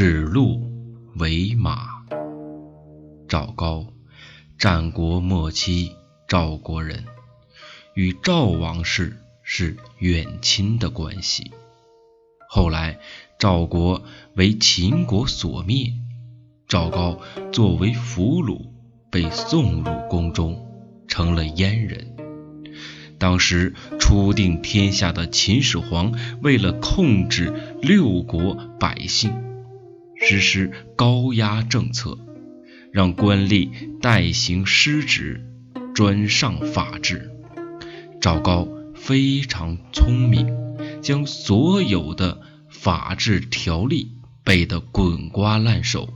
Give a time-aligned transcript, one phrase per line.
[0.00, 0.62] 指鹿
[1.16, 1.88] 为马。
[3.28, 3.84] 赵高，
[4.56, 5.90] 战国末期
[6.28, 7.04] 赵国人，
[7.94, 11.50] 与赵王室是远亲的关系。
[12.48, 13.00] 后来
[13.40, 14.04] 赵国
[14.36, 15.92] 为秦国所灭，
[16.68, 17.18] 赵高
[17.50, 18.70] 作为俘虏
[19.10, 20.64] 被送入宫中，
[21.08, 22.14] 成了阉人。
[23.18, 27.52] 当时初定天下的秦始皇为了控制
[27.82, 29.47] 六国百姓，
[30.20, 32.18] 实施高压政策，
[32.92, 35.46] 让官吏代行失职，
[35.94, 37.30] 专上法制。
[38.20, 40.48] 赵高非常聪明，
[41.00, 44.12] 将所有的法制条例
[44.44, 46.08] 背得滚瓜烂熟，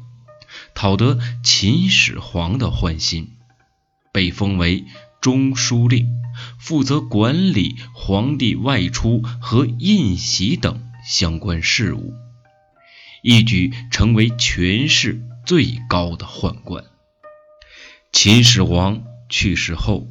[0.75, 3.31] 讨得秦始皇的欢心，
[4.13, 4.85] 被封为
[5.21, 6.09] 中书令。
[6.59, 12.15] 负责管理皇帝外出和印玺等相关事务，
[13.23, 16.85] 一举成为权势最高的宦官。
[18.13, 20.09] 秦始皇去世后，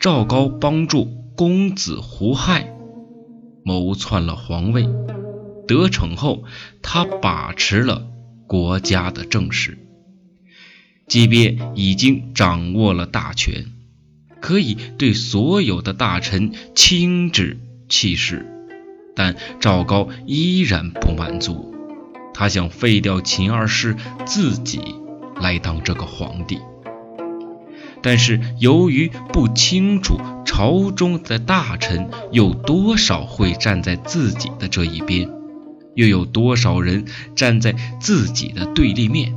[0.00, 1.04] 赵高帮助
[1.36, 2.74] 公子胡亥
[3.64, 4.88] 谋篡了皇位，
[5.68, 6.44] 得逞后，
[6.80, 8.06] 他把持了
[8.46, 9.78] 国家的政事，
[11.06, 13.66] 即便已经掌握了大权。
[14.40, 17.58] 可以对所有的大臣亲指
[17.90, 18.46] 弃事，
[19.14, 21.73] 但赵高依然不满足，
[22.34, 23.96] 他想废掉秦二世，
[24.26, 24.94] 自己
[25.40, 26.60] 来当这个皇帝。
[28.02, 35.30] 但是由于不清楚朝中的大臣有多少会站在自己的这一边，
[35.94, 39.34] 又有多少人站在自己的对立面，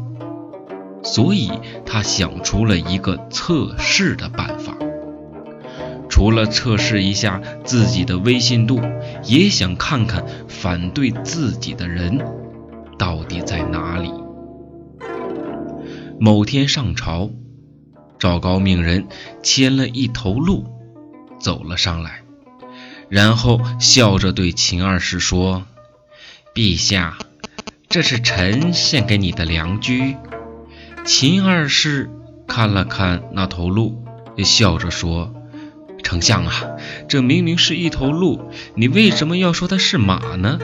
[1.02, 1.50] 所以
[1.86, 4.76] 他想出了一个测试的办法。
[6.09, 8.82] 除了测试一下自己的威信度，
[9.23, 12.20] 也想看看反对自己的人
[12.98, 14.12] 到底在哪里。
[16.20, 17.30] 某天上朝，
[18.17, 19.08] 赵高命人
[19.44, 20.66] 牵了一头鹿
[21.39, 22.23] 走了上来，
[23.10, 25.66] 然后笑着对秦二世说
[26.55, 27.17] ：“陛下，
[27.88, 30.17] 这是臣献给你的良驹。”
[31.05, 32.10] 秦二世
[32.48, 34.04] 看了看那头鹿，
[34.43, 35.33] 笑着说。
[36.04, 36.77] 丞相啊，
[37.10, 40.60] 这明明是一头鹿，你为什么要说它是马呢？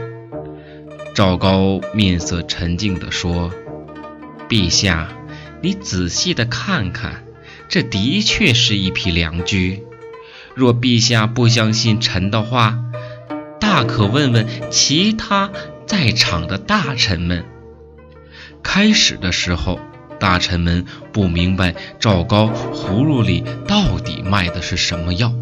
[1.14, 3.52] 赵高面色沉静地说
[4.50, 5.10] ：“陛下，
[5.62, 7.24] 你仔细的看看，
[7.70, 9.84] 这的确是一匹良驹。
[10.56, 12.80] 若陛下不相信臣的话，
[13.60, 15.52] 大可问问其他
[15.86, 17.46] 在场的大臣们。”
[18.64, 19.80] 开始的时候。
[20.20, 25.34] 大臣们不明白赵高葫芦里到底卖的是什么药，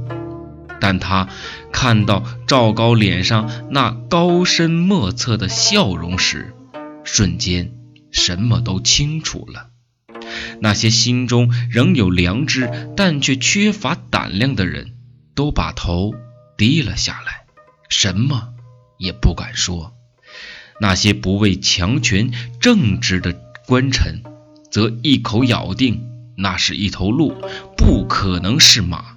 [0.82, 1.30] 但他
[1.72, 6.54] 看到赵高脸上那高深莫测的笑容时，
[7.06, 7.72] 瞬间
[8.12, 9.70] 什么都清楚了。
[10.60, 14.96] 那些心中仍有良知但却缺乏胆量的人，
[15.36, 16.14] 都把头
[16.58, 17.46] 低了下来，
[17.88, 18.50] 什么
[18.98, 19.94] 也不敢说。
[20.82, 24.24] 那些不畏强权正直的官臣。
[24.72, 27.36] 则一口咬定那是一头鹿，
[27.76, 29.11] 不可能是马。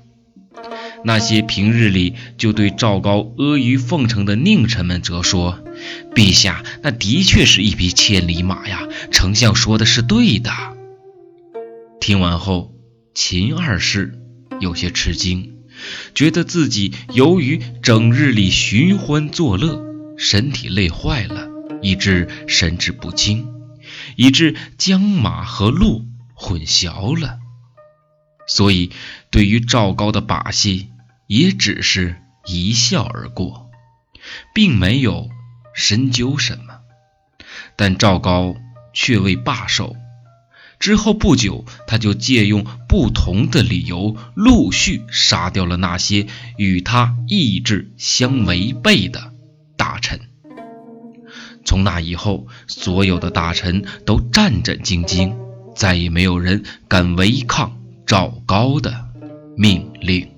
[1.04, 5.58] 那些平日里就对赵高阿谀奉承的佞臣们则说
[6.16, 8.88] ：“陛下，那的确是一匹千里马呀！
[9.10, 10.50] 丞相说的是对的。”
[12.00, 12.74] 听完后，
[13.14, 14.18] 秦二世
[14.60, 15.52] 有些吃惊，
[16.14, 19.84] 觉得自己由于整日里寻欢作乐，
[20.16, 21.48] 身体累坏了，
[21.82, 23.48] 以致神志不清。
[24.16, 27.38] 以致将马和鹿混淆了，
[28.46, 28.90] 所以
[29.30, 30.88] 对于赵高的把戏，
[31.26, 33.70] 也只是一笑而过，
[34.54, 35.28] 并没有
[35.74, 36.80] 深究什么。
[37.76, 38.54] 但赵高
[38.92, 39.96] 却未罢手，
[40.78, 46.26] 之后不久，他就借用不同的理由，陆续杀掉了那些
[46.56, 49.32] 与他意志相违背的
[49.76, 50.20] 大臣。
[51.64, 55.34] 从那以后，所有的大臣都战战兢兢，
[55.74, 59.08] 再也没有人敢违抗赵高的
[59.56, 60.33] 命令。